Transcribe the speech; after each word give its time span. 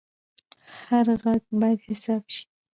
هر 0.87 1.05
غږ 1.23 1.41
باید 1.61 1.79
حساب 1.87 2.23
شي 2.33 2.43